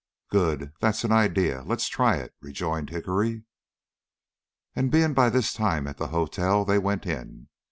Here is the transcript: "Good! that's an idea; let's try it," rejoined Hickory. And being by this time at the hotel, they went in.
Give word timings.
"Good! 0.31 0.73
that's 0.81 1.03
an 1.03 1.11
idea; 1.11 1.61
let's 1.61 1.87
try 1.87 2.15
it," 2.15 2.33
rejoined 2.41 2.89
Hickory. 2.89 3.43
And 4.75 4.89
being 4.91 5.13
by 5.13 5.29
this 5.29 5.53
time 5.53 5.85
at 5.85 5.97
the 5.97 6.07
hotel, 6.07 6.65
they 6.65 6.79
went 6.79 7.05
in. 7.05 7.49